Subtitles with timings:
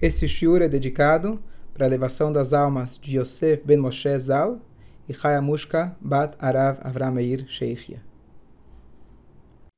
[0.00, 1.42] Esse shiur é dedicado
[1.74, 4.60] para a elevação das almas de Yosef ben Moshe Zal
[5.08, 8.00] e Hayamushka bat Arav Avram Meir Sheikhia.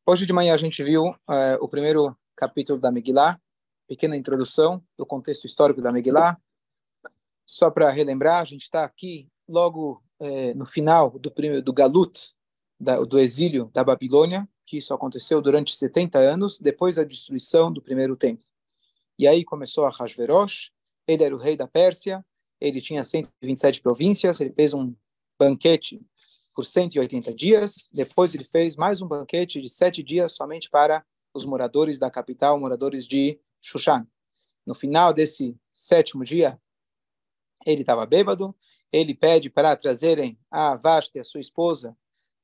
[0.07, 1.17] Hoje de manhã a gente viu uh,
[1.63, 3.41] o primeiro capítulo da Megillah,
[3.89, 6.37] pequena introdução do contexto histórico da Megillah.
[7.47, 12.35] Só para relembrar, a gente está aqui logo uh, no final do, primeiro, do Galut,
[12.79, 17.81] da, do exílio da Babilônia, que isso aconteceu durante 70 anos, depois da destruição do
[17.81, 18.50] primeiro templo.
[19.21, 20.71] E aí começou a Hashverosh,
[21.07, 22.25] ele era o rei da Pérsia,
[22.59, 24.95] ele tinha 127 províncias, ele fez um
[25.39, 26.01] banquete
[26.55, 31.05] por 180 dias, depois ele fez mais um banquete de sete dias somente para
[31.35, 34.07] os moradores da capital, moradores de Shushan.
[34.65, 36.59] No final desse sétimo dia,
[37.67, 38.57] ele estava bêbado,
[38.91, 41.95] ele pede para trazerem a Vashti, a sua esposa,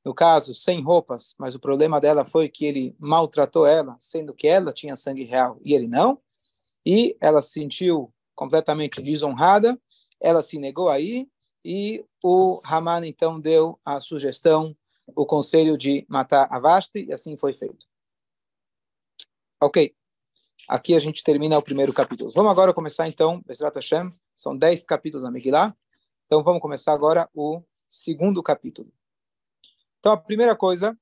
[0.05, 4.47] no caso, sem roupas, mas o problema dela foi que ele maltratou ela, sendo que
[4.47, 6.21] ela tinha sangue real e ele não
[6.87, 9.77] e ela se sentiu completamente desonrada,
[10.21, 11.29] ela se negou aí,
[11.65, 14.73] e o Haman então deu a sugestão,
[15.13, 17.85] o conselho de matar a Vashti, e assim foi feito.
[19.61, 19.93] Ok,
[20.65, 22.31] aqui a gente termina o primeiro capítulo.
[22.31, 25.75] Vamos agora começar então, Bezrat Hashem, são dez capítulos da Megillah,
[26.25, 28.89] então vamos começar agora o segundo capítulo.
[29.99, 30.97] Então a primeira coisa,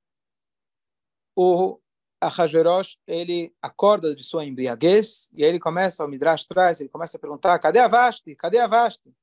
[1.35, 1.79] o
[2.21, 7.17] Ahasverosh, ele acorda de sua embriaguez e aí ele começa, o Midrash traz, ele começa
[7.17, 8.35] a perguntar, cadê a Vashti?
[8.35, 9.13] Cadê a Vashti?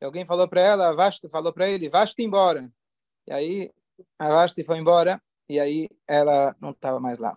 [0.00, 2.70] E alguém falou para ela, a Vashti falou para ele, Vashti embora.
[3.26, 3.70] E aí
[4.18, 7.36] a Vashti foi embora e aí ela não estava mais lá.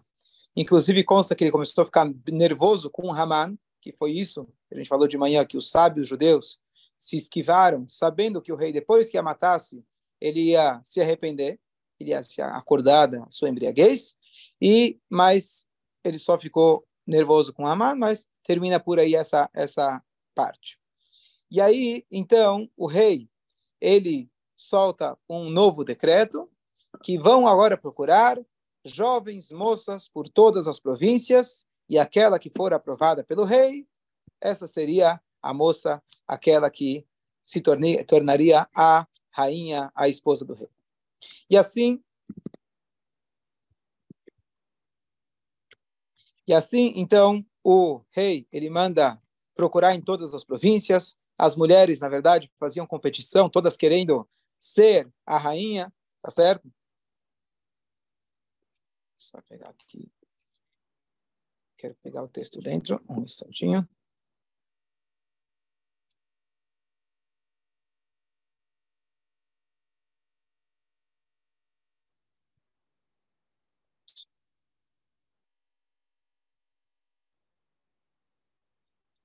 [0.56, 4.76] Inclusive consta que ele começou a ficar nervoso com o Haman, que foi isso que
[4.76, 6.62] a gente falou de manhã, que os sábios judeus
[6.98, 9.84] se esquivaram, sabendo que o rei, depois que a matasse,
[10.22, 11.60] ele ia se arrepender,
[12.00, 14.16] ele ia se acordar da sua embriaguez,
[14.62, 15.68] e mas
[16.04, 20.02] ele só ficou nervoso com Amã, mas termina por aí essa essa
[20.36, 20.80] parte.
[21.50, 23.30] E aí, então, o rei,
[23.80, 26.50] ele solta um novo decreto
[27.04, 28.40] que vão agora procurar
[28.86, 33.88] jovens moças por todas as províncias e aquela que for aprovada pelo rei,
[34.42, 37.06] essa seria a moça, aquela que
[37.44, 37.62] se
[38.08, 40.73] tornaria a rainha, a esposa do rei.
[41.50, 42.02] E assim,
[46.46, 49.22] E assim, então, o rei, ele manda
[49.56, 51.18] procurar em todas as províncias.
[51.38, 54.28] As mulheres, na verdade, faziam competição, todas querendo
[54.60, 56.70] ser a rainha, tá certo?
[59.18, 60.12] Só pegar aqui.
[61.78, 63.88] Quero pegar o texto dentro, um instantinho.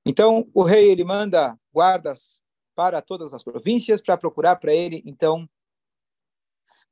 [0.09, 2.43] Então, o rei ele manda guardas
[2.75, 5.47] para todas as províncias para procurar para ele, então,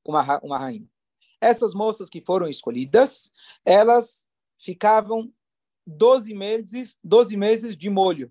[0.05, 0.87] uma, uma rainha.
[1.41, 3.33] Essas moças que foram escolhidas,
[3.65, 4.29] elas
[4.59, 5.33] ficavam
[5.87, 8.31] 12 meses, 12 meses de molho.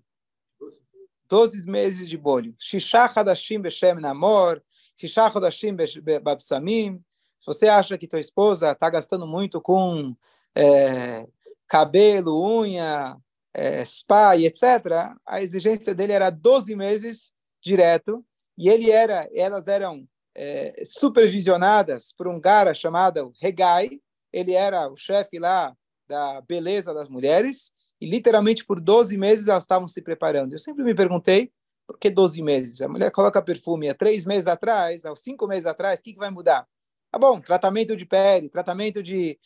[1.28, 2.54] 12 meses de molho.
[2.56, 4.62] Shishach hadashim beshem namor,
[4.96, 5.76] shishach hadashim
[6.22, 7.04] babsamim.
[7.40, 10.16] Se você acha que tua esposa está gastando muito com
[10.54, 11.26] é,
[11.66, 13.20] cabelo, unha,
[13.56, 18.22] é, spa e etc., a exigência dele era 12 meses direto,
[18.56, 23.98] e ele era, elas eram é, supervisionadas por um cara chamado Regai,
[24.30, 25.74] ele era o chefe lá
[26.06, 30.52] da beleza das mulheres, e literalmente por 12 meses elas estavam se preparando.
[30.52, 31.50] Eu sempre me perguntei,
[31.86, 32.82] por que 12 meses?
[32.82, 36.18] A mulher coloca perfume há três meses atrás, há cinco meses atrás, o que, que
[36.18, 36.66] vai mudar?
[37.10, 39.38] Tá bom, tratamento de pele, tratamento de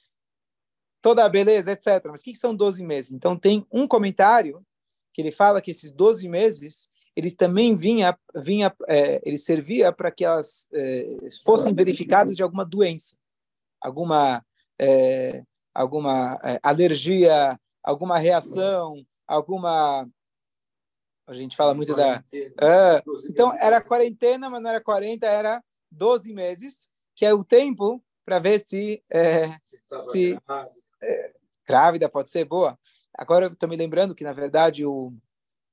[1.03, 2.07] toda a beleza, etc.
[2.07, 3.13] Mas o que, são 12 meses?
[3.13, 4.65] Então, tem um comentário
[5.13, 10.11] que ele fala que esses 12 meses, eles também vinha, vinha é, ele servia para
[10.11, 13.17] que elas é, fossem verificadas de alguma doença,
[13.81, 14.45] alguma,
[14.79, 15.43] é,
[15.75, 20.09] alguma é, alergia, alguma reação, alguma
[21.31, 22.25] a gente fala muito da.
[22.33, 28.03] É, então, era quarentena, mas não era 40, era 12 meses, que é o tempo
[28.25, 29.57] para ver se, é,
[30.11, 30.37] se,
[31.67, 32.79] grávida pode ser boa.
[33.17, 35.13] Agora eu estou me lembrando que, na verdade, o,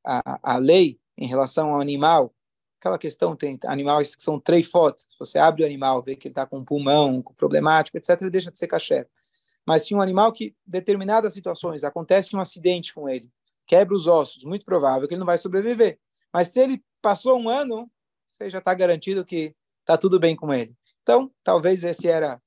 [0.05, 2.33] a, a lei em relação ao animal,
[2.79, 5.07] aquela questão, tem animais que são três fotos.
[5.19, 8.51] Você abre o animal, vê que ele está com um pulmão problemático, etc., ele deixa
[8.51, 9.07] de ser caché.
[9.65, 13.31] Mas tinha um animal que, determinadas situações, acontece um acidente com ele,
[13.65, 15.99] quebra os ossos, muito provável que ele não vai sobreviver.
[16.31, 17.89] Mas se ele passou um ano,
[18.27, 20.75] você já está garantido que está tudo bem com ele.
[21.01, 22.41] Então, talvez esse era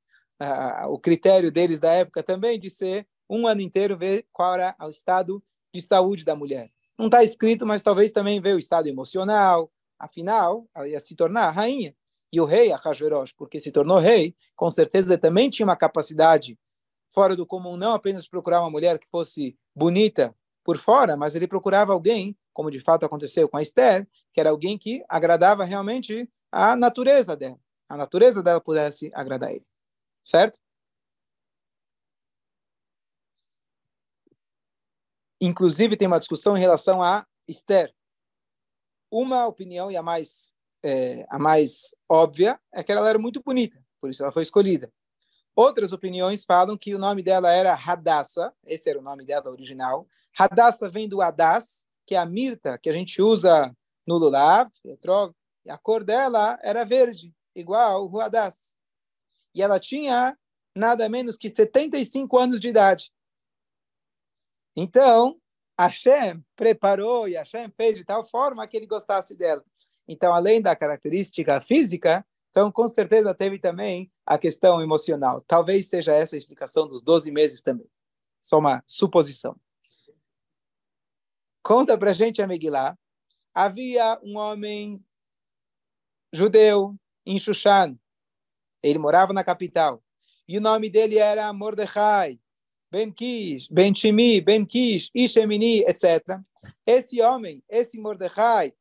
[0.88, 4.88] o critério deles da época também de ser um ano inteiro ver qual era o
[4.88, 5.42] estado
[5.72, 6.70] de saúde da mulher.
[6.98, 9.70] Não está escrito, mas talvez também veio o estado emocional.
[9.98, 11.94] Afinal, ela ia se tornar rainha.
[12.32, 16.58] E o rei, Ahasverosh, porque se tornou rei, com certeza também tinha uma capacidade
[17.12, 20.34] fora do comum, não apenas procurar uma mulher que fosse bonita
[20.64, 24.50] por fora, mas ele procurava alguém, como de fato aconteceu com a Esther, que era
[24.50, 27.58] alguém que agradava realmente a natureza dela.
[27.88, 29.66] A natureza dela pudesse agradar ele.
[30.22, 30.58] Certo?
[35.40, 37.94] Inclusive, tem uma discussão em relação a Esther.
[39.10, 43.82] Uma opinião, e a mais, é, a mais óbvia, é que ela era muito bonita,
[44.00, 44.92] por isso ela foi escolhida.
[45.56, 50.06] Outras opiniões falam que o nome dela era Hadassah, esse era o nome dela original.
[50.38, 53.74] Hadassah vem do Hadas, que é a mirta que a gente usa
[54.06, 54.70] no lulav,
[55.68, 58.76] a cor dela era verde, igual o Hadas.
[59.54, 60.36] E ela tinha
[60.74, 63.12] nada menos que 75 anos de idade.
[64.76, 65.40] Então,
[65.78, 69.64] Hashem preparou e Hashem fez de tal forma que ele gostasse dela.
[70.06, 75.42] Então, além da característica física, então com certeza teve também a questão emocional.
[75.46, 77.88] Talvez seja essa a explicação dos 12 meses também.
[78.40, 79.58] Só uma suposição.
[81.62, 82.98] Conta pra gente a Megillah.
[83.54, 85.04] Havia um homem
[86.32, 87.96] judeu em Shushan.
[88.82, 90.02] Ele morava na capital.
[90.48, 92.38] E o nome dele era Mordecai.
[92.90, 93.92] Ben Kish, Ben
[94.44, 96.40] Ben Kish, Ishemini, etc.
[96.84, 98.72] Esse homem, esse Mordecai,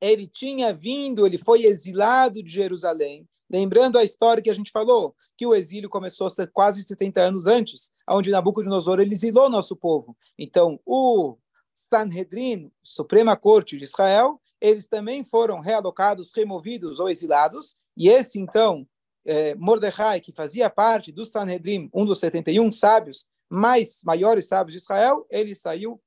[0.00, 3.28] ele tinha vindo, ele foi exilado de Jerusalém.
[3.50, 7.92] Lembrando a história que a gente falou, que o exílio começou quase 70 anos antes,
[8.08, 10.16] onde Nabucodonosor ele exilou nosso povo.
[10.38, 11.36] Então, o
[11.74, 18.88] Sanhedrin, Suprema Corte de Israel, eles também foram realocados, removidos ou exilados, e esse, então,
[19.24, 24.78] eh, Mordecai, que fazia parte do Sanhedrin, um dos 71 sábios mais maiores sábios de
[24.78, 26.02] Israel, ele saiu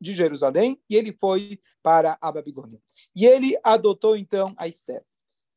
[0.00, 2.80] de Jerusalém e ele foi para a Babilônia.
[3.14, 5.04] E ele adotou então a Esther.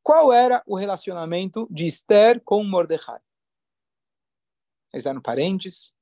[0.03, 3.19] Qual era o relacionamento de Esther com Mordecai?
[4.93, 5.93] Eles eram parentes?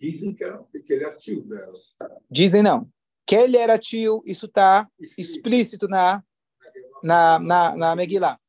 [0.00, 1.78] Dizem que, era, que ele era tio dela.
[2.30, 2.90] Dizem não.
[3.24, 6.24] Que ele era tio, isso está explícito na,
[7.04, 8.40] na, na, na Megillah.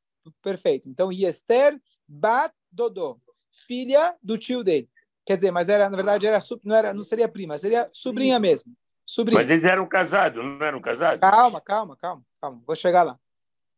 [0.41, 0.89] Perfeito.
[0.89, 3.19] Então, Esther Bat Dodô,
[3.51, 4.89] filha do tio dele.
[5.25, 8.75] Quer dizer, mas era, na verdade, era, não, era, não seria prima, seria sobrinha mesmo.
[9.05, 9.41] Sobrinha.
[9.41, 11.19] Mas eles eram casados, não eram casados?
[11.19, 12.61] Calma, calma, calma, calma.
[12.65, 13.19] Vou chegar lá.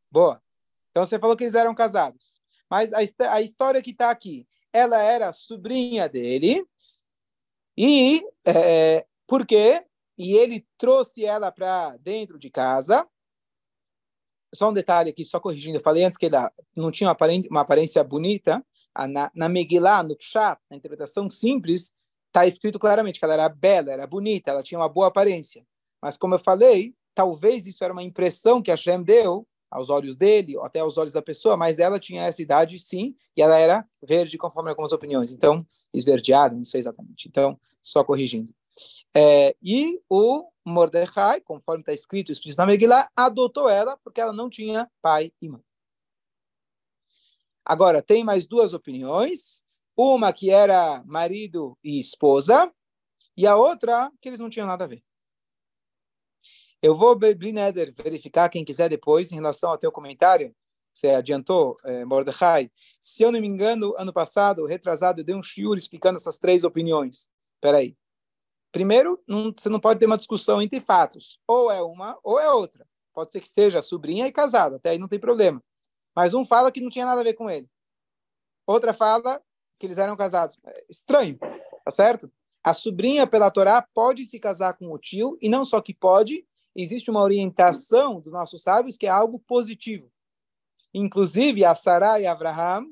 [0.09, 0.41] Boa.
[0.91, 2.39] Então você falou que eles eram casados.
[2.69, 2.99] Mas a,
[3.31, 6.65] a história que está aqui, ela era sobrinha dele.
[7.77, 9.85] E é, por quê?
[10.17, 13.07] E ele trouxe ela para dentro de casa
[14.55, 17.49] só um detalhe aqui, só corrigindo, eu falei antes que ela não tinha uma aparência,
[17.49, 18.65] uma aparência bonita,
[19.09, 21.93] na, na Megillah, no Pshat, na interpretação simples,
[22.27, 25.65] está escrito claramente que ela era bela, era bonita, ela tinha uma boa aparência.
[26.01, 30.15] Mas, como eu falei, talvez isso era uma impressão que a Shem deu aos olhos
[30.15, 33.57] dele, ou até aos olhos da pessoa, mas ela tinha essa idade, sim, e ela
[33.57, 35.31] era verde, conforme algumas opiniões.
[35.31, 37.27] Então, esverdeada, não sei exatamente.
[37.27, 38.53] Então, só corrigindo.
[39.15, 44.49] É, e o Mordecai, conforme está escrito explícito na Megillah, adotou ela porque ela não
[44.49, 45.61] tinha pai e mãe.
[47.63, 49.63] Agora, tem mais duas opiniões.
[49.97, 52.69] Uma que era marido e esposa,
[53.37, 55.01] e a outra que eles não tinham nada a ver.
[56.81, 60.53] Eu vou, Blineder, verificar, quem quiser depois, em relação ao teu comentário,
[60.93, 62.71] você adiantou, é, Mordecai.
[63.01, 66.63] Se eu não me engano, ano passado, retrasado, eu dei um shiur explicando essas três
[66.63, 67.29] opiniões.
[67.55, 67.97] Espera aí.
[68.75, 71.39] Primeiro, não, você não pode ter uma discussão entre fatos.
[71.47, 72.85] Ou é uma, ou é outra.
[73.13, 75.63] Pode ser que seja sobrinha e casada, até aí não tem problema.
[76.13, 77.69] Mas um fala que não tinha nada a ver com ele.
[78.67, 79.41] Outra fala
[79.79, 80.59] que eles eram casados.
[80.65, 82.29] É estranho, tá certo?
[82.61, 86.45] A sobrinha, pela Torá, pode se casar com o tio, e não só que pode,
[86.75, 90.11] existe uma orientação dos nossos sábios que é algo positivo.
[90.93, 92.91] Inclusive, a Sarah e Abraham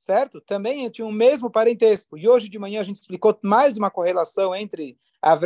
[0.00, 0.40] certo?
[0.40, 2.16] Também tinham o mesmo parentesco.
[2.16, 5.38] E hoje de manhã a gente explicou mais uma correlação entre, a,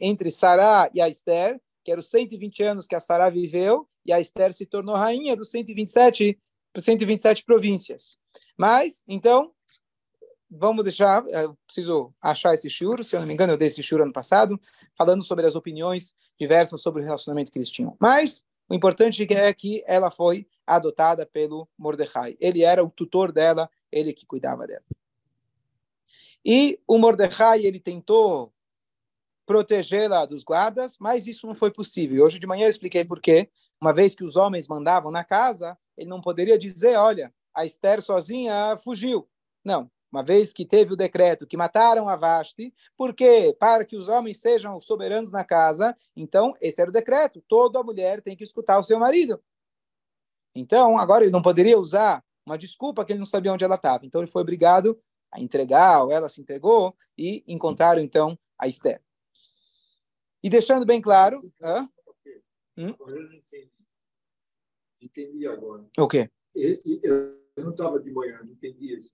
[0.00, 4.12] entre Sará e a Esther, que eram os 120 anos que a Sará viveu, e
[4.12, 6.38] a Esther se tornou rainha dos 127,
[6.78, 8.16] 127 províncias.
[8.56, 9.50] Mas, então,
[10.48, 13.82] vamos deixar, eu preciso achar esse shur, se eu não me engano, eu dei esse
[13.82, 14.60] shur ano passado,
[14.96, 17.96] falando sobre as opiniões diversas sobre o relacionamento que eles tinham.
[18.00, 22.36] Mas, o importante é que ela foi adotada pelo Mordecai.
[22.40, 24.84] Ele era o tutor dela, ele que cuidava dela.
[26.44, 28.52] E o Mordecai, ele tentou
[29.44, 32.24] protegê-la dos guardas, mas isso não foi possível.
[32.24, 33.48] Hoje de manhã eu expliquei por quê.
[33.80, 38.02] Uma vez que os homens mandavam na casa, ele não poderia dizer, olha, a Esther
[38.02, 39.28] sozinha fugiu.
[39.64, 44.08] Não, uma vez que teve o decreto que mataram a Vashti, porque para que os
[44.08, 48.78] homens sejam soberanos na casa, então esse era o decreto, toda mulher tem que escutar
[48.78, 49.40] o seu marido.
[50.54, 54.06] Então, agora ele não poderia usar uma desculpa que ele não sabia onde ela estava.
[54.06, 54.98] Então ele foi obrigado
[55.32, 59.02] a entregar, ou ela se entregou, e encontraram então a Esther.
[60.42, 61.40] E deixando bem claro.
[61.60, 61.88] Hã?
[62.78, 62.94] Hum?
[63.00, 63.72] Eu não entendi.
[65.02, 65.84] Entendi agora.
[65.98, 66.30] O quê?
[66.54, 69.10] Eu não estava de manhã, não entendi isso.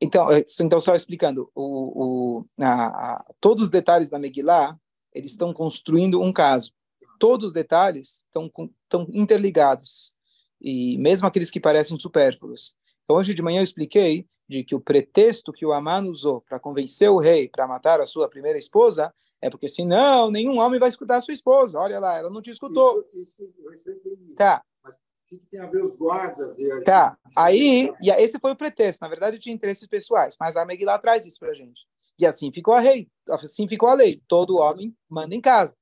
[0.00, 4.78] Então, é, então só explicando, o, o, a, a, todos os detalhes da Megillah,
[5.12, 6.72] eles estão construindo um caso.
[7.18, 8.50] Todos os detalhes estão,
[8.84, 10.14] estão interligados,
[10.60, 12.74] e mesmo aqueles que parecem supérfluos.
[13.02, 16.58] Então, hoje de manhã eu expliquei de que o pretexto que o Aman usou para
[16.58, 20.88] convencer o rei para matar a sua primeira esposa é porque senão nenhum homem vai
[20.88, 21.78] escutar a sua esposa.
[21.78, 23.04] Olha lá, ela não te escutou.
[23.14, 24.62] Isso, isso, tá.
[24.82, 26.56] Mas o que tem a ver os guardas?
[26.84, 27.18] Tá.
[27.36, 29.02] Aí, e esse foi o pretexto.
[29.02, 31.82] Na verdade, tinha interesses pessoais, mas a Megillah traz isso para a gente.
[32.18, 34.22] E assim ficou a rei, assim ficou a lei.
[34.26, 35.76] Todo homem manda em casa.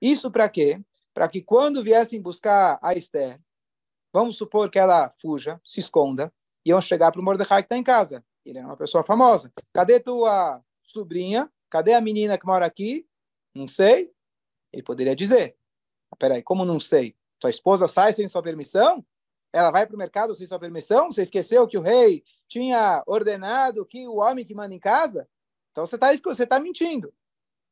[0.00, 0.80] Isso para quê?
[1.12, 3.40] Para que quando viessem buscar a Esther,
[4.12, 6.32] vamos supor que ela fuja, se esconda,
[6.64, 8.24] iam chegar para o Mordecai que está em casa.
[8.44, 9.52] Ele é uma pessoa famosa.
[9.72, 11.50] Cadê tua sobrinha?
[11.68, 13.06] Cadê a menina que mora aqui?
[13.54, 14.12] Não sei.
[14.72, 15.56] Ele poderia dizer.
[16.10, 17.14] Ah, peraí, como não sei?
[17.38, 19.04] Tua esposa sai sem sua permissão?
[19.52, 21.10] Ela vai para o mercado sem sua permissão?
[21.10, 25.28] Você esqueceu que o rei tinha ordenado que o homem que manda em casa?
[25.72, 27.12] Então você está você tá mentindo.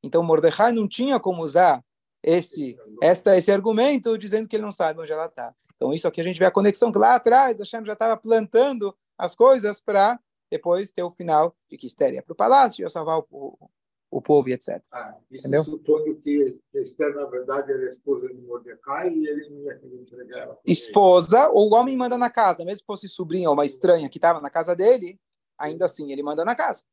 [0.02, 1.84] Então Mordecai não tinha como usar
[2.22, 5.54] esse, esta, esse argumento dizendo que ele não sabe onde ela está.
[5.78, 8.94] Então isso aqui a gente vê a conexão que lá atrás Hashem já estava plantando
[9.16, 10.18] as coisas para
[10.50, 13.70] depois ter o final de que Esther ia para o palácio, ia salvar o,
[14.10, 14.82] o povo e etc.
[14.90, 15.62] Ah, isso Entendeu?
[15.62, 20.38] supondo que Esther, na verdade, era esposa de Mordecai e ele não ia querer entregar
[20.38, 20.58] ela.
[20.66, 24.18] Esposa, ou o homem manda na casa, mesmo que fosse sobrinha ou uma estranha que
[24.18, 25.18] estava na casa dele,
[25.56, 26.84] ainda assim ele manda na casa.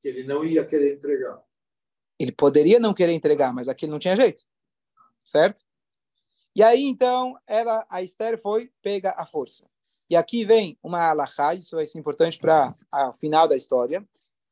[0.00, 1.42] Que ele não ia querer entregar.
[2.18, 4.44] Ele poderia não querer entregar, mas aqui não tinha jeito.
[5.24, 5.62] Certo?
[6.58, 9.70] E aí, então, ela, a Esther foi pega à força.
[10.10, 14.04] E aqui vem uma alahá, isso vai ser importante para o final da história.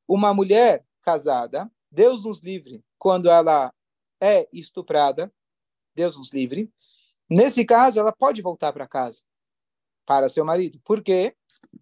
[0.07, 3.75] Uma mulher casada, Deus nos livre quando ela
[4.23, 5.35] é estuprada,
[5.97, 6.73] Deus nos livre.
[7.29, 9.25] Nesse caso, ela pode voltar para casa,
[10.07, 10.79] para seu marido.
[10.85, 11.35] Por quê?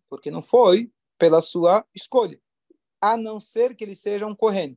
[0.08, 2.40] Porque não foi pela sua escolha,
[2.98, 4.74] a não ser que ele seja um Cohen.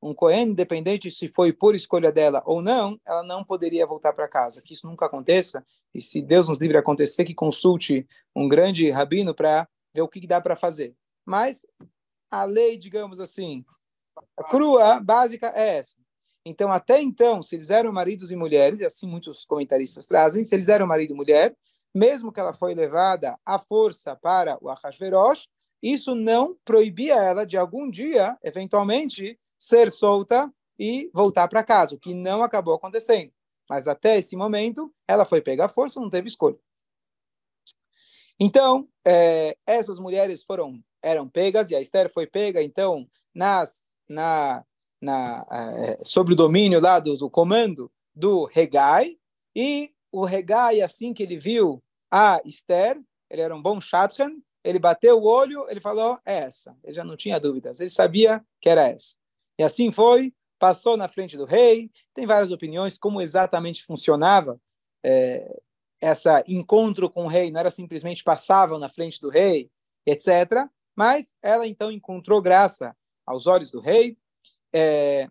[0.00, 4.28] Um Cohen, independente se foi por escolha dela ou não, ela não poderia voltar para
[4.28, 4.62] casa.
[4.62, 5.64] Que isso nunca aconteça.
[5.94, 10.26] E se Deus nos livre acontecer, que consulte um grande rabino para ver o que
[10.26, 10.94] dá para fazer.
[11.26, 11.66] Mas
[12.30, 13.64] a lei, digamos assim,
[14.50, 15.96] crua, básica é essa.
[16.44, 20.68] Então, até então, se eles eram maridos e mulheres, assim muitos comentaristas trazem, se eles
[20.68, 21.54] eram marido e mulher,
[21.94, 25.48] mesmo que ela foi levada à força para o Ahasverosh,
[25.82, 31.98] isso não proibia ela de algum dia, eventualmente, ser solta e voltar para casa, o
[31.98, 33.32] que não acabou acontecendo.
[33.68, 36.58] Mas até esse momento, ela foi pegar à força, não teve escolha.
[38.40, 44.64] Então, é, essas mulheres foram eram pegas e a Esther foi pega então nas na,
[45.00, 49.16] na é, sobre o domínio lá do, do comando do Regai
[49.54, 53.00] e o Regai assim que ele viu a Esther
[53.30, 54.32] ele era um bom shatran
[54.64, 58.44] ele bateu o olho ele falou é essa ele já não tinha dúvidas ele sabia
[58.60, 59.16] que era essa
[59.58, 61.90] e assim foi passou na frente do rei.
[62.12, 64.60] Tem várias opiniões como exatamente funcionava
[65.04, 65.60] é,
[66.00, 67.50] essa encontro com o rei.
[67.50, 69.70] Não era simplesmente passavam na frente do rei
[70.06, 72.92] etc mas ela então encontrou graça
[73.24, 74.18] aos olhos do rei.
[74.72, 75.28] É,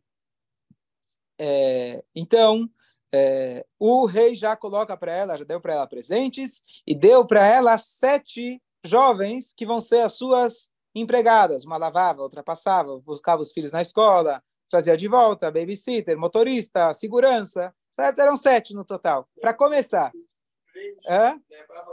[1.38, 2.70] é, então,
[3.14, 7.46] é, o rei já coloca para ela, já deu para ela presentes e deu para
[7.46, 11.66] ela sete jovens que vão ser as suas empregadas.
[11.66, 17.74] Uma lavava, outra passava, buscava os filhos na escola, trazia de volta, babysitter, motorista, segurança,
[17.92, 18.20] certo?
[18.20, 19.28] Eram sete no total.
[19.40, 20.12] Para começar,
[21.08, 21.36] é?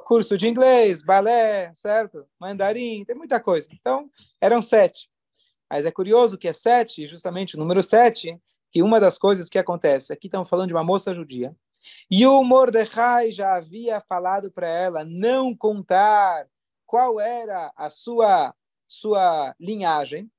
[0.04, 2.26] Curso de inglês, balé, certo?
[2.38, 3.68] Mandarim, tem muita coisa.
[3.72, 5.08] Então, eram sete.
[5.70, 8.38] Mas é curioso que é sete, justamente o número sete,
[8.70, 11.56] que uma das coisas que acontece, aqui estamos falando de uma moça judia,
[12.10, 16.46] e o Mordecai já havia falado para ela não contar
[16.86, 18.54] qual era a sua,
[18.86, 20.30] sua linhagem.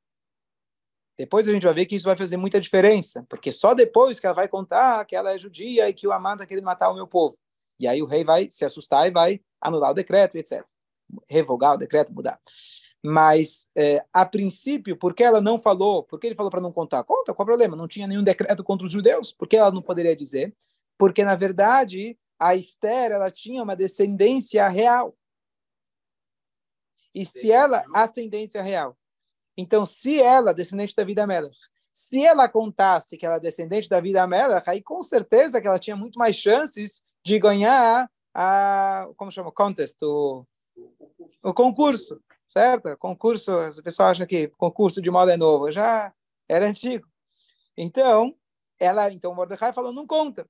[1.18, 4.26] Depois a gente vai ver que isso vai fazer muita diferença, porque só depois que
[4.26, 6.96] ela vai contar que ela é judia e que o Amã está querendo matar o
[6.96, 7.38] meu povo.
[7.80, 10.66] E aí o rei vai se assustar e vai anular o decreto, etc.
[11.30, 12.40] Revogar o decreto, mudar.
[13.04, 16.04] Mas, é, a princípio, por que ela não falou?
[16.04, 17.04] Por que ele falou para não contar?
[17.04, 17.76] Conta, qual o problema?
[17.76, 19.32] Não tinha nenhum decreto contra os judeus.
[19.32, 20.56] Por que ela não poderia dizer?
[20.98, 25.16] Porque, na verdade, a Esther ela tinha uma descendência real.
[27.16, 28.98] E se ela, ascendência real.
[29.58, 31.58] Então, se ela, descendente da vida Melech,
[31.94, 35.80] se ela contasse que ela é descendente da vida Melech, aí com certeza que ela
[35.80, 40.46] tinha muito mais chances de ganhar a, como chama, contest, o,
[41.42, 42.98] o concurso, certo?
[42.98, 46.14] Concurso, o pessoal acha que concurso de moda é novo, já
[46.50, 47.08] era antigo.
[47.78, 48.36] Então,
[48.78, 50.46] ela, então Mordecai falou, não conta.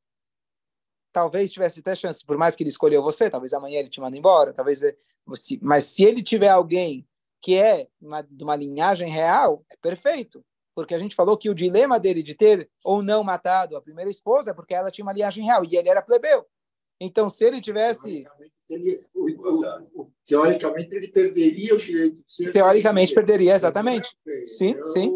[1.15, 4.17] Talvez tivesse até chance, por mais que ele escolheu você, talvez amanhã ele te manda
[4.17, 4.97] embora, talvez, eh,
[5.61, 7.07] mas se ele tiver alguém
[7.41, 10.43] que é uma, de uma linhagem real, é perfeito.
[10.75, 14.11] Porque a gente falou que o dilema dele de ter ou não matado a primeira
[14.11, 16.45] esposa é porque ela tinha uma linhagem real e ele era plebeu.
[16.99, 18.27] Então, se ele tivesse.
[18.69, 22.51] Ele, o, o, o, teoricamente, ele perderia o direito de ser.
[22.51, 24.17] Teoricamente, perderia, exatamente.
[24.47, 25.13] Sim, sim.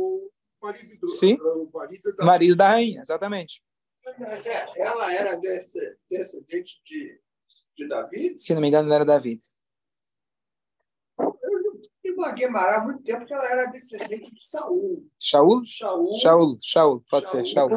[0.62, 1.38] marido do, sim.
[1.74, 2.24] Marido da...
[2.24, 3.62] marido da rainha, exatamente.
[4.46, 5.36] É, ela era
[6.10, 7.20] descendente de,
[7.78, 8.38] de Davi?
[8.38, 9.40] Se não me engano, ela era Davi.
[12.04, 15.08] Eu uma Guimarães há muito tempo que ela era descendente de Saul.
[15.20, 15.62] Shaul?
[15.66, 16.14] Shaul.
[16.16, 17.46] Shaul, Shaul, pode Shaul.
[17.46, 17.70] ser, Shaul.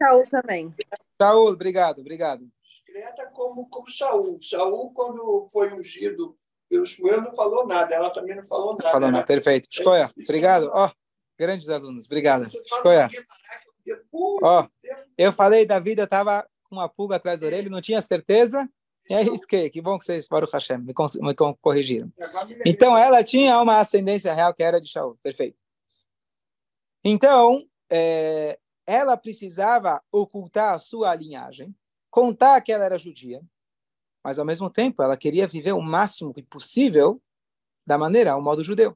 [0.00, 0.70] Saul também.
[1.20, 2.48] Shaul, obrigado, obrigado.
[2.62, 4.38] Discreta como, como Shaul.
[4.40, 7.92] Shaul, quando foi ungido pelo Shmuel, não falou nada.
[7.94, 8.90] Ela também não falou nada.
[8.90, 9.68] Falou, não, Ela- perfeito.
[9.70, 10.70] Escolha, Isso obrigado.
[10.72, 10.90] Ó,
[11.38, 12.44] grandes alunos, obrigado.
[12.50, 13.08] Fala Escolha.
[13.88, 14.04] Eu
[14.42, 15.02] Ó, tempo.
[15.16, 18.68] eu falei da vida, estava com uma pulga atrás da orelha, não tinha certeza.
[19.08, 22.12] E aí, que, que bom que vocês, Baruch Hashem, me, me corrigiram.
[22.66, 25.18] Então, ela tinha uma ascendência real que era de Shaul.
[25.22, 25.56] Perfeito.
[27.02, 31.74] Então, é, ela precisava ocultar a sua linhagem,
[32.10, 33.40] contar que ela era judia,
[34.22, 37.20] mas, ao mesmo tempo, ela queria viver o máximo possível
[37.86, 38.94] da maneira, ao modo judeu.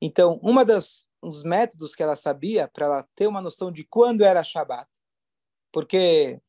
[0.00, 4.22] Então, uma das uns métodos que ela sabia para ela ter uma noção de quando
[4.22, 4.88] era Shabat,
[5.72, 6.40] porque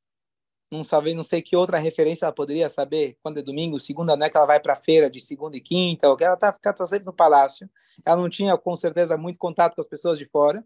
[0.72, 4.26] não sabe, não sei que outra referência ela poderia saber quando é domingo, segunda, não
[4.26, 6.52] é que ela vai para a feira de segunda e quinta, ou que ela tá,
[6.54, 7.70] fica, tá sempre no palácio.
[8.06, 10.64] Ela não tinha, com certeza, muito contato com as pessoas de fora.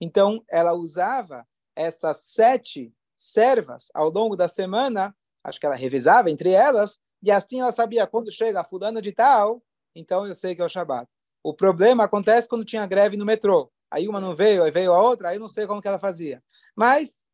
[0.00, 1.46] Então, ela usava
[1.76, 7.60] essas sete servas ao longo da semana, acho que ela revezava entre elas, e assim
[7.60, 9.62] ela sabia quando chega a fulana de tal,
[9.94, 11.08] então eu sei que é o Shabat.
[11.42, 13.70] O problema acontece quando tinha greve no metrô.
[13.90, 15.98] Aí uma não veio, aí veio a outra, aí eu não sei como que ela
[15.98, 16.42] fazia.
[16.74, 17.24] Mas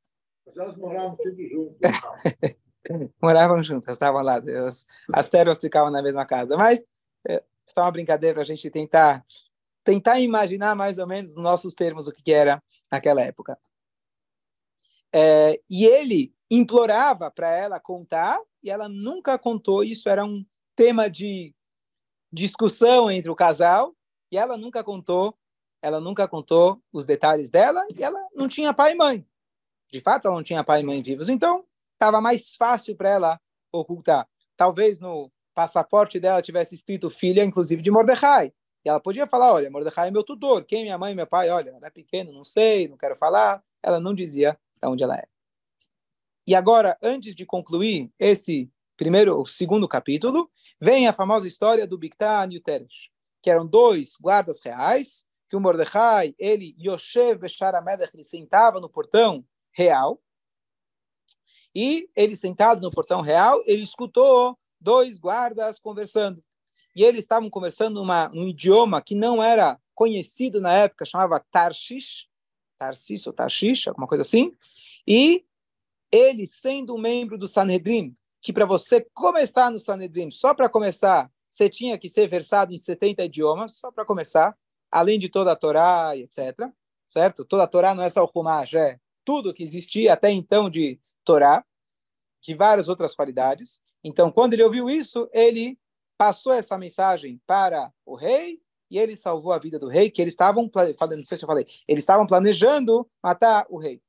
[0.47, 1.77] Mas elas moravam tudo junto.
[3.23, 4.37] moravam juntas, estavam lá.
[4.67, 6.57] As, as servas ficavam na mesma casa.
[6.57, 6.85] Mas
[7.29, 9.25] é só uma brincadeira para a gente tentar
[9.85, 13.59] tentar imaginar mais ou menos nos nossos termos o que, que era naquela época.
[15.11, 19.83] É, e ele implorava para ela contar e ela nunca contou.
[19.83, 20.45] Isso era um
[20.77, 21.55] tema de
[22.31, 23.97] discussão entre o casal
[24.31, 25.37] e ela nunca contou.
[25.81, 29.25] Ela nunca contou os detalhes dela e ela não tinha pai e mãe.
[29.91, 31.29] De fato, ela não tinha pai e mãe vivos.
[31.29, 33.41] Então, estava mais fácil para ela
[33.73, 34.29] ocultar.
[34.57, 38.53] Talvez no passaporte dela tivesse escrito filha, inclusive, de Mordecai.
[38.85, 40.65] E ela podia falar, olha, Mordecai é meu tutor.
[40.65, 41.49] Quem é minha mãe meu pai?
[41.51, 43.63] Olha, ela é pequeno, não sei, não quero falar.
[43.83, 45.27] Ela não dizia de onde ela é.
[46.47, 51.99] E agora, antes de concluir esse primeiro, o segundo capítulo, vem a famosa história do
[51.99, 53.11] Bictan e o Teresh,
[53.43, 58.89] que eram dois guardas reais, que o Mordecai, ele, Yoshev Beshar Amedech, ele sentava no
[58.89, 60.21] portão real,
[61.75, 66.43] e ele sentado no portão real, ele escutou dois guardas conversando.
[66.95, 72.29] E eles estavam conversando numa, num idioma que não era conhecido na época, chamava Tarshish,
[72.79, 74.57] Tarsis ou Tarshish, alguma coisa assim.
[75.07, 75.45] E
[76.11, 81.31] ele, sendo um membro do Sanhedrin, que para você começar no Sanhedrin, só para começar,
[81.51, 84.57] você tinha que ser versado em 70 idiomas, só para começar,
[84.91, 86.71] além de toda a Torá etc.
[87.09, 87.45] Certo?
[87.45, 91.01] Toda a Torá não é só o Chumash, é tudo que existia até então de
[91.25, 91.65] Torá,
[92.43, 93.81] de várias outras qualidades.
[94.03, 95.79] Então, quando ele ouviu isso, ele
[96.17, 100.33] passou essa mensagem para o rei e ele salvou a vida do rei, que eles
[100.33, 104.03] estavam, falando, não sei se eu falei, eles estavam planejando matar o rei.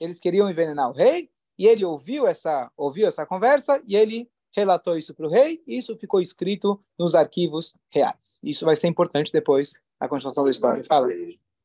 [0.00, 4.96] Eles queriam envenenar o rei e ele ouviu essa, ouviu essa conversa e ele relatou
[4.96, 8.40] isso para o rei e isso ficou escrito nos arquivos reais.
[8.42, 10.84] Isso vai ser importante depois na continuação da história.
[10.84, 11.08] Fala.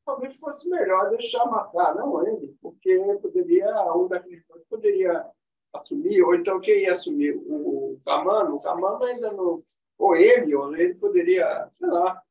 [0.06, 5.26] Talvez fosse melhor deixar matar, não ele, porque poderia, um daqueles dois poderia
[5.74, 7.36] assumir, ou então quem ia assumir?
[7.36, 8.56] O Camano?
[8.56, 9.63] O Camano ainda não.
[9.98, 12.21] Ou ele, ou ele poderia, sei lá.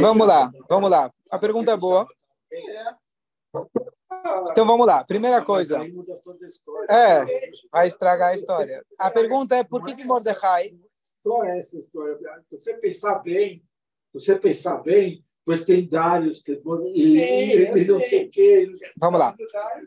[0.00, 1.12] Vamos lá, vamos lá.
[1.30, 2.08] A pergunta é boa.
[2.50, 2.94] É.
[4.50, 5.04] Então vamos lá.
[5.04, 5.80] Primeira coisa.
[6.88, 8.84] É, vai estragar a história.
[8.98, 12.16] A pergunta é por que, que Mordecai História é essa história.
[12.44, 13.62] Se você pensar bem,
[14.12, 16.52] se você pensar bem, você tem Dários que
[16.94, 18.74] e, e não sei o quê.
[18.96, 19.34] Vamos lá.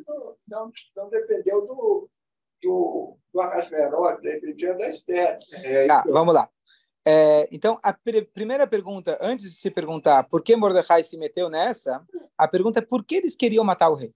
[0.07, 2.09] Não, não, não dependeu do,
[2.61, 5.37] do, do Arrasveró, dependia da Esther.
[5.63, 6.49] É, Tá, então, vamos lá.
[7.05, 11.49] É, então, a pr primeira pergunta, antes de se perguntar por que Mordecai se meteu
[11.49, 12.05] nessa,
[12.37, 14.13] a pergunta é por que eles queriam matar o rei?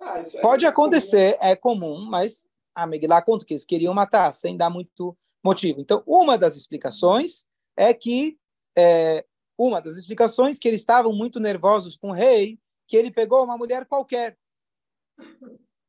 [0.00, 1.48] Ah, é Pode acontecer, comum.
[1.50, 5.80] é comum, mas a Megillah conta que eles queriam matar, sem dar muito motivo.
[5.80, 7.46] Então, uma das explicações
[7.76, 8.38] é que
[8.76, 9.24] é,
[9.56, 13.58] uma das explicações que eles estavam muito nervosos com o rei, que ele pegou uma
[13.58, 14.38] mulher qualquer.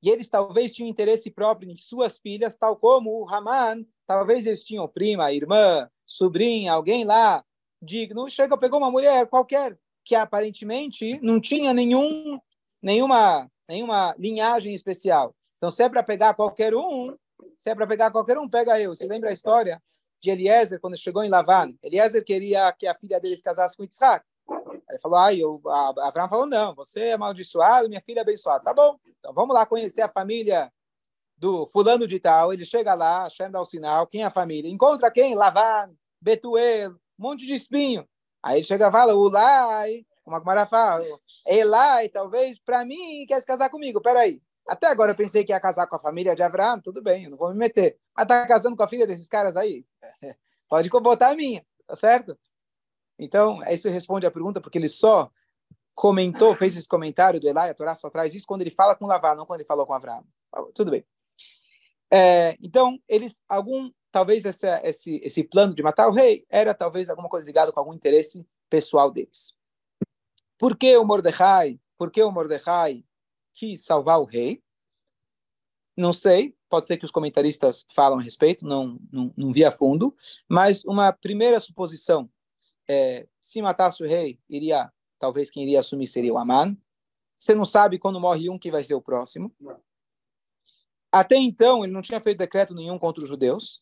[0.01, 4.63] E eles talvez tinham interesse próprio em suas filhas, tal como o Haman, talvez eles
[4.63, 7.43] tinham prima, irmã, sobrinha, alguém lá
[7.81, 12.39] digno, chega, pegou uma mulher qualquer, que aparentemente não tinha nenhum,
[12.81, 15.35] nenhuma, nenhuma linhagem especial.
[15.57, 17.15] Então, se é para pegar qualquer um,
[17.57, 18.95] se é para pegar qualquer um, pega eu.
[18.95, 19.81] Você lembra a história
[20.21, 21.73] de Eliezer quando chegou em Lavan?
[21.83, 24.25] Eliezer queria que a filha deles casasse com Isaac.
[25.01, 25.61] Falou, ah, eu,
[26.01, 28.63] Abraão falou, não, você é amaldiçoado, minha filha é abençoada.
[28.63, 30.71] Tá bom, então vamos lá conhecer a família
[31.37, 32.53] do fulano de tal.
[32.53, 34.69] Ele chega lá, Hashem dá o sinal, quem é a família?
[34.69, 35.35] Encontra quem?
[35.35, 38.07] Lavan, Betuel, um monte de espinho.
[38.43, 41.03] Aí ele chega e fala, Ulai, como a Gumara fala,
[41.47, 44.01] Elai, talvez, para mim, quer se casar comigo.
[44.01, 47.25] Peraí, até agora eu pensei que ia casar com a família de Abraão, tudo bem,
[47.25, 47.97] eu não vou me meter.
[48.15, 49.83] Mas tá casando com a filha desses caras aí?
[50.69, 52.37] Pode botar a minha, tá certo?
[53.19, 55.29] Então, isso responde a pergunta, porque ele só
[55.93, 59.05] comentou, fez esse comentário do Elai, a Torá só traz isso quando ele fala com
[59.05, 60.25] Lavá, não quando ele falou com Abraão.
[60.73, 61.05] Tudo bem.
[62.11, 67.09] É, então, eles, algum, talvez esse, esse, esse plano de matar o rei era talvez
[67.09, 69.55] alguma coisa ligada com algum interesse pessoal deles.
[70.57, 73.03] Por que o Mordecai, por que o Mordecai
[73.59, 74.63] quis salvar o rei.
[75.97, 79.71] Não sei, pode ser que os comentaristas falam a respeito, não, não, não vi a
[79.71, 80.15] fundo,
[80.47, 82.29] mas uma primeira suposição
[82.89, 86.75] é, se matasse o rei, iria, talvez quem iria assumir seria o Aman.
[87.35, 89.53] Você não sabe quando morre um que vai ser o próximo.
[91.11, 93.81] Até então, ele não tinha feito decreto nenhum contra os judeus.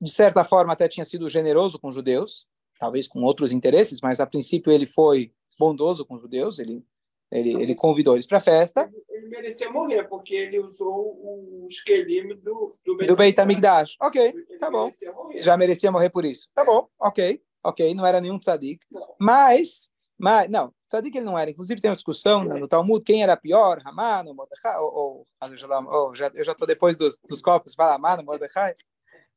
[0.00, 2.46] De certa forma, até tinha sido generoso com os judeus,
[2.78, 6.84] talvez com outros interesses, mas a princípio ele foi bondoso com os judeus, ele
[7.30, 8.88] ele, ele convidou eles para a festa.
[9.08, 13.96] Ele merecia morrer, porque ele usou o esquelime do, do, do Beit HaMikdash.
[14.00, 14.84] Ok, ele tá bom.
[14.84, 15.12] Merecia
[15.42, 16.48] Já merecia morrer por isso.
[16.54, 17.94] Tá bom, ok, ok.
[17.94, 18.84] Não era nenhum tzadik.
[19.18, 21.50] Mas, mas, não, tzadik ele não era.
[21.50, 26.14] Inclusive tem uma discussão no, no Talmud, quem era pior, Haman ou Mordecai, ou, ou,
[26.14, 28.74] já, eu já estou depois dos, dos copos, fala Haman ou Mordecai,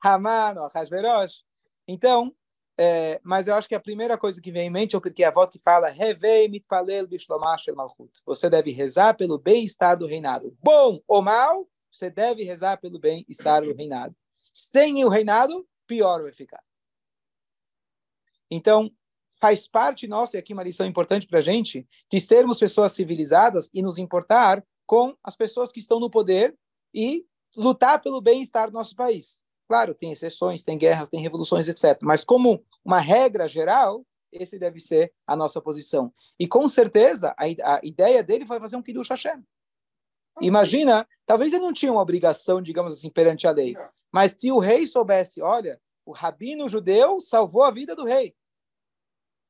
[0.04, 1.44] Haman ou Hashverosh.
[1.88, 2.34] Então,
[2.82, 5.32] é, mas eu acho que a primeira coisa que vem em mente é porque a
[5.32, 6.50] volta que fala Revei.
[8.26, 10.56] Você deve rezar pelo bem-estar do reinado.
[10.64, 14.16] Bom ou mal, você deve rezar pelo bem-estar do reinado.
[14.54, 16.64] Sem o reinado, pior vai ficar.
[18.50, 18.92] Então,
[19.40, 23.70] faz parte nossa, e aqui uma lição importante para a gente, de sermos pessoas civilizadas
[23.74, 26.58] e nos importar com as pessoas que estão no poder
[26.94, 29.42] e lutar pelo bem-estar do nosso país.
[29.68, 32.00] Claro, tem exceções, tem guerras, tem revoluções, etc.
[32.02, 36.14] Mas como uma regra geral, esse deve ser a nossa posição.
[36.40, 39.44] E com certeza, a, a ideia dele foi fazer um Kiddush Hashem.
[40.42, 43.76] Imagina, talvez ele não tinha uma obrigação, digamos assim, perante a lei.
[44.12, 48.34] Mas se o rei soubesse, olha, o rabino judeu salvou a vida do rei.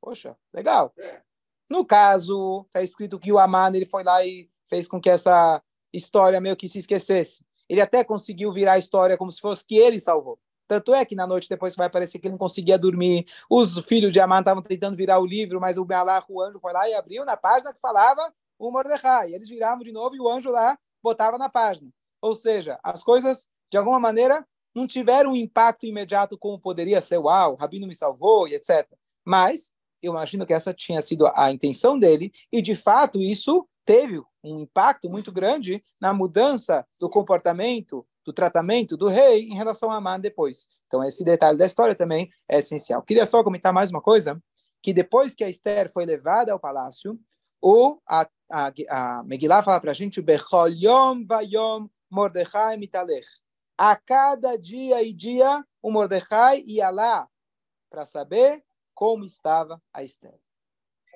[0.00, 0.92] Poxa, legal.
[0.98, 1.20] É.
[1.68, 5.62] No caso, está escrito que o Aman ele foi lá e fez com que essa
[5.92, 7.44] história meio que se esquecesse.
[7.68, 10.38] Ele até conseguiu virar a história como se fosse que ele salvou.
[10.66, 13.26] Tanto é que na noite depois vai parecer que ele não conseguia dormir.
[13.48, 16.72] Os filhos de Amã estavam tentando virar o livro, mas o Bealá, o anjo, foi
[16.72, 19.32] lá e abriu na página que falava o Mordecai.
[19.34, 21.90] Eles viravam de novo e o anjo lá botava na página.
[22.22, 27.18] Ou seja, as coisas, de alguma maneira, não tiveram um impacto imediato como poderia ser,
[27.18, 28.88] uau, o Rabino me salvou e etc.
[29.24, 34.22] Mas eu imagino que essa tinha sido a intenção dele, e de fato isso teve
[34.42, 39.96] um impacto muito grande na mudança do comportamento, do tratamento do rei em relação a
[39.96, 40.68] Amã depois.
[40.86, 43.02] Então, esse detalhe da história também é essencial.
[43.02, 44.40] Queria só comentar mais uma coisa,
[44.82, 47.18] que depois que a Esther foi levada ao palácio,
[47.60, 53.28] o, a, a, a Megillah fala para a gente, Bechol Yom Vayom Mordechai Mitalech.
[53.76, 57.28] A cada dia e dia, o Mordecai ia lá
[57.90, 58.62] para saber
[59.00, 60.38] como estava a Esther.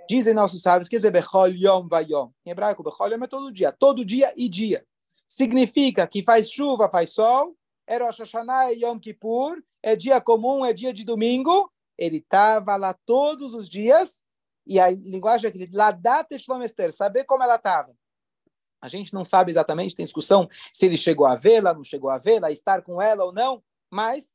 [0.08, 2.30] Dizem nossos sábios, quer dizer, Bechol Yom Vayom.
[2.46, 4.86] Em hebraico, Bechol Yom é todo dia, todo dia e dia.
[5.28, 7.54] Significa que faz chuva, faz sol,
[7.86, 11.70] é Rosh Hashanah e Yom Kippur, é dia comum, é dia de domingo.
[11.98, 14.24] Ele estava lá todos os dias,
[14.66, 17.94] e a linguagem aqui, Ladat Esther, saber como ela estava.
[18.80, 22.16] A gente não sabe exatamente, tem discussão se ele chegou a vê-la, não chegou a
[22.16, 24.33] vê-la, estar com ela ou não, mas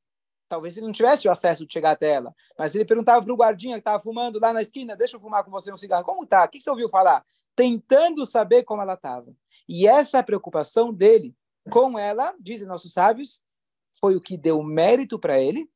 [0.49, 2.35] Talvez ele não tivesse o acesso de chegar até ela.
[2.57, 5.43] Mas ele perguntava para o guardinha que estava fumando lá na esquina: Deixa eu fumar
[5.43, 6.03] com você um cigarro.
[6.03, 6.43] Como tá?
[6.43, 7.23] O que você ouviu falar?
[7.55, 9.31] Tentando saber como ela estava.
[9.67, 11.35] E essa preocupação dele
[11.69, 13.43] com ela, dizem nossos sábios,
[13.91, 15.69] foi o que deu mérito para ele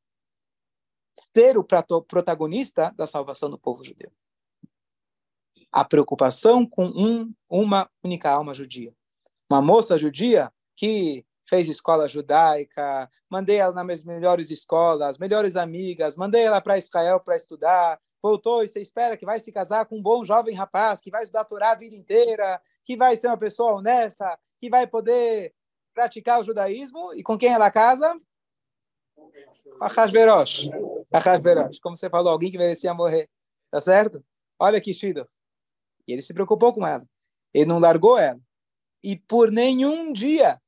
[1.32, 1.64] ser o
[2.02, 4.10] protagonista da salvação do povo judeu.
[5.70, 8.92] A preocupação com um, uma única alma judia.
[9.48, 16.42] Uma moça judia que fez escola judaica, mandei ela nas melhores escolas, melhores amigas, mandei
[16.42, 20.02] ela para Israel para estudar, voltou e você espera que vai se casar com um
[20.02, 23.36] bom jovem rapaz, que vai estudar a Torá a vida inteira, que vai ser uma
[23.36, 25.54] pessoa honesta, que vai poder
[25.92, 28.18] praticar o judaísmo, e com quem ela casa?
[29.80, 30.68] A Hashverosh.
[31.12, 31.78] A Hashverosh.
[31.80, 33.28] Como você falou, alguém que merecia morrer.
[33.70, 34.24] Tá certo?
[34.58, 35.28] Olha que Shido.
[36.06, 37.06] E ele se preocupou com ela.
[37.52, 38.40] Ele não largou ela.
[39.02, 40.60] E por nenhum dia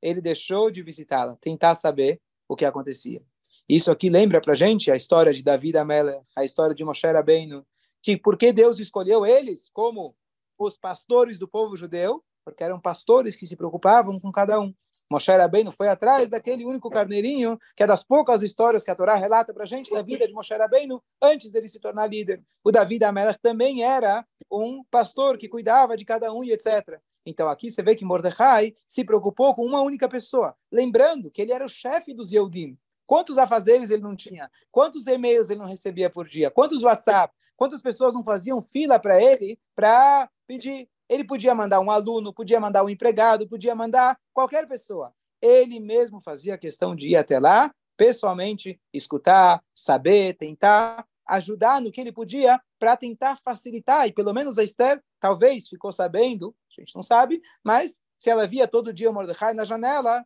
[0.00, 3.22] ele deixou de visitá-la, tentar saber o que acontecia.
[3.68, 7.66] Isso aqui lembra para gente a história de Davi Amelech, a história de Moshe Rabbeinu,
[8.02, 10.14] que porque Deus escolheu eles como
[10.58, 14.72] os pastores do povo judeu, porque eram pastores que se preocupavam com cada um.
[15.10, 19.14] Moshe Rabbeinu foi atrás daquele único carneirinho, que é das poucas histórias que a Torá
[19.14, 22.42] relata para a gente da vida de Moshe Rabbeinu, antes dele se tornar líder.
[22.64, 27.00] O Davi Amelech também era um pastor que cuidava de cada um e etc.
[27.26, 31.52] Então aqui você vê que Mordecai se preocupou com uma única pessoa, lembrando que ele
[31.52, 32.78] era o chefe dos Yehudim.
[33.04, 34.50] Quantos afazeres ele não tinha?
[34.70, 36.50] Quantos e-mails ele não recebia por dia?
[36.50, 37.34] Quantos WhatsApp?
[37.56, 40.88] Quantas pessoas não faziam fila para ele para pedir?
[41.08, 45.12] Ele podia mandar um aluno, podia mandar um empregado, podia mandar qualquer pessoa.
[45.40, 52.00] Ele mesmo fazia questão de ir até lá, pessoalmente, escutar, saber, tentar ajudar no que
[52.00, 54.06] ele podia para tentar facilitar.
[54.06, 58.46] E pelo menos a Esther talvez ficou sabendo, a gente não sabe, mas se ela
[58.46, 60.24] via todo dia o Mordecai na janela,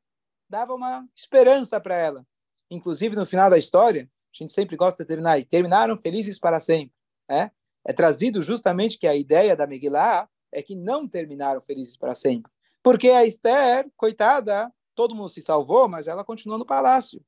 [0.48, 2.26] dava uma esperança para ela.
[2.70, 6.60] Inclusive, no final da história, a gente sempre gosta de terminar, e terminaram felizes para
[6.60, 6.94] sempre.
[7.28, 7.50] É,
[7.86, 12.50] é trazido justamente que a ideia da Megillah é que não terminaram felizes para sempre.
[12.82, 17.22] Porque a Esther, coitada, todo mundo se salvou, mas ela continuou no palácio.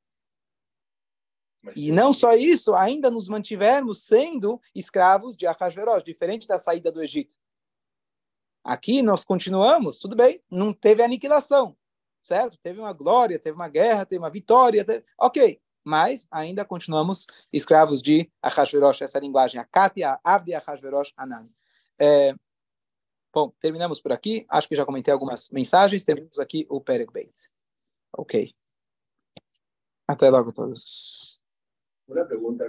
[1.62, 6.90] Mas e não só isso, ainda nos mantivemos sendo escravos de Ahasverosh, diferente da saída
[6.90, 7.36] do Egito.
[8.64, 11.76] Aqui nós continuamos, tudo bem, não teve aniquilação,
[12.22, 12.56] certo?
[12.58, 15.04] Teve uma glória, teve uma guerra, teve uma vitória, teve...
[15.18, 21.48] ok, mas ainda continuamos escravos de Ahasverosh, essa linguagem, a Katia, Avdi Ahasverosh Anan.
[21.98, 22.34] É,
[23.32, 27.50] bom, terminamos por aqui, acho que já comentei algumas mensagens, temos aqui o Perek Beit.
[28.16, 28.54] Ok.
[30.06, 31.31] Até logo a todos.
[32.12, 32.66] Una pregunta